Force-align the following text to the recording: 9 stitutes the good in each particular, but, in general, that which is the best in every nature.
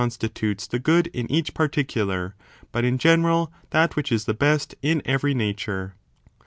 9 0.01 0.09
stitutes 0.09 0.67
the 0.67 0.79
good 0.79 1.05
in 1.13 1.31
each 1.31 1.53
particular, 1.53 2.33
but, 2.71 2.83
in 2.83 2.97
general, 2.97 3.53
that 3.69 3.95
which 3.95 4.11
is 4.11 4.25
the 4.25 4.33
best 4.33 4.73
in 4.81 4.99
every 5.05 5.35
nature. 5.35 5.93